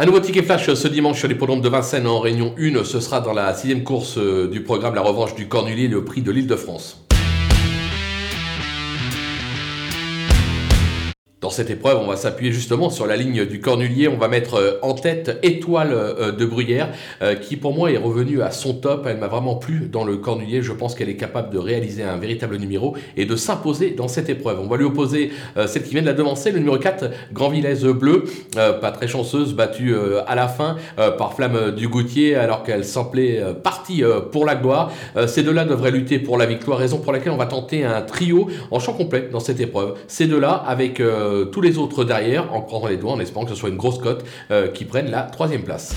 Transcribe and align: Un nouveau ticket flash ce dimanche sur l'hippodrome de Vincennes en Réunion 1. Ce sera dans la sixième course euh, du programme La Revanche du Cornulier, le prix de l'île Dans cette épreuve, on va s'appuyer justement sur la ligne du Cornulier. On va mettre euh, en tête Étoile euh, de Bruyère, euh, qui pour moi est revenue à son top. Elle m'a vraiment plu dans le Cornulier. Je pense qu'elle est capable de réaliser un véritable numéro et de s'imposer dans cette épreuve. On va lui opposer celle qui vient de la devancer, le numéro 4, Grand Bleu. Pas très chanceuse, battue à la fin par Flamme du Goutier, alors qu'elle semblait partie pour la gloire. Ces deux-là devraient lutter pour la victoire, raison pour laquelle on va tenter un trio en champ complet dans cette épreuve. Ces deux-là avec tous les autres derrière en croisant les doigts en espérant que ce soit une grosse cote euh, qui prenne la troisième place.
Un 0.00 0.06
nouveau 0.06 0.20
ticket 0.20 0.44
flash 0.44 0.72
ce 0.72 0.86
dimanche 0.86 1.18
sur 1.18 1.26
l'hippodrome 1.26 1.60
de 1.60 1.68
Vincennes 1.68 2.06
en 2.06 2.20
Réunion 2.20 2.54
1. 2.56 2.84
Ce 2.84 3.00
sera 3.00 3.20
dans 3.20 3.32
la 3.32 3.52
sixième 3.52 3.82
course 3.82 4.16
euh, 4.16 4.48
du 4.48 4.62
programme 4.62 4.94
La 4.94 5.00
Revanche 5.00 5.34
du 5.34 5.48
Cornulier, 5.48 5.88
le 5.88 6.04
prix 6.04 6.22
de 6.22 6.30
l'île 6.30 6.46
Dans 11.48 11.54
cette 11.54 11.70
épreuve, 11.70 11.96
on 12.02 12.06
va 12.06 12.16
s'appuyer 12.16 12.52
justement 12.52 12.90
sur 12.90 13.06
la 13.06 13.16
ligne 13.16 13.46
du 13.46 13.58
Cornulier. 13.58 14.06
On 14.06 14.18
va 14.18 14.28
mettre 14.28 14.56
euh, 14.56 14.72
en 14.82 14.92
tête 14.92 15.38
Étoile 15.42 15.92
euh, 15.94 16.30
de 16.30 16.44
Bruyère, 16.44 16.90
euh, 17.22 17.36
qui 17.36 17.56
pour 17.56 17.72
moi 17.72 17.90
est 17.90 17.96
revenue 17.96 18.42
à 18.42 18.50
son 18.50 18.74
top. 18.74 19.06
Elle 19.08 19.16
m'a 19.16 19.28
vraiment 19.28 19.56
plu 19.56 19.88
dans 19.90 20.04
le 20.04 20.18
Cornulier. 20.18 20.60
Je 20.60 20.74
pense 20.74 20.94
qu'elle 20.94 21.08
est 21.08 21.16
capable 21.16 21.48
de 21.48 21.56
réaliser 21.56 22.02
un 22.02 22.18
véritable 22.18 22.58
numéro 22.58 22.98
et 23.16 23.24
de 23.24 23.34
s'imposer 23.34 23.92
dans 23.92 24.08
cette 24.08 24.28
épreuve. 24.28 24.60
On 24.60 24.68
va 24.68 24.76
lui 24.76 24.84
opposer 24.84 25.30
celle 25.66 25.84
qui 25.84 25.92
vient 25.92 26.02
de 26.02 26.06
la 26.06 26.12
devancer, 26.12 26.50
le 26.50 26.58
numéro 26.58 26.76
4, 26.76 27.06
Grand 27.32 27.50
Bleu. 27.94 28.24
Pas 28.54 28.90
très 28.90 29.08
chanceuse, 29.08 29.54
battue 29.54 29.94
à 30.26 30.34
la 30.34 30.48
fin 30.48 30.76
par 31.16 31.32
Flamme 31.32 31.70
du 31.70 31.88
Goutier, 31.88 32.34
alors 32.34 32.62
qu'elle 32.62 32.84
semblait 32.84 33.42
partie 33.62 34.02
pour 34.32 34.44
la 34.44 34.54
gloire. 34.54 34.92
Ces 35.26 35.42
deux-là 35.42 35.64
devraient 35.64 35.92
lutter 35.92 36.18
pour 36.18 36.36
la 36.36 36.44
victoire, 36.44 36.78
raison 36.78 36.98
pour 36.98 37.12
laquelle 37.12 37.32
on 37.32 37.38
va 37.38 37.46
tenter 37.46 37.84
un 37.84 38.02
trio 38.02 38.48
en 38.70 38.80
champ 38.80 38.92
complet 38.92 39.30
dans 39.32 39.40
cette 39.40 39.60
épreuve. 39.60 39.94
Ces 40.08 40.26
deux-là 40.26 40.62
avec 40.66 41.00
tous 41.44 41.60
les 41.60 41.78
autres 41.78 42.04
derrière 42.04 42.52
en 42.52 42.60
croisant 42.60 42.88
les 42.88 42.96
doigts 42.96 43.12
en 43.12 43.20
espérant 43.20 43.44
que 43.44 43.50
ce 43.50 43.56
soit 43.56 43.68
une 43.68 43.76
grosse 43.76 43.98
cote 43.98 44.24
euh, 44.50 44.68
qui 44.68 44.84
prenne 44.84 45.10
la 45.10 45.22
troisième 45.22 45.62
place. 45.62 45.94